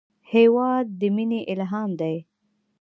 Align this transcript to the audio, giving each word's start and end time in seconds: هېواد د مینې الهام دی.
هېواد 0.31 0.85
د 0.99 1.01
مینې 1.15 1.41
الهام 1.51 1.91
دی. 2.01 2.15